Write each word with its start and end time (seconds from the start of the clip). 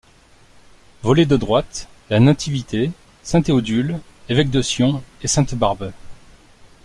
Volet 1.03 1.27
de 1.27 1.37
Droite: 1.37 1.87
la 2.09 2.19
Nativité, 2.19 2.89
saint 3.21 3.43
Théodule, 3.43 3.99
évêque 4.29 4.49
de 4.49 4.63
Sion, 4.63 5.03
et 5.21 5.27
sainte 5.27 5.53
Barbe. 5.53 5.91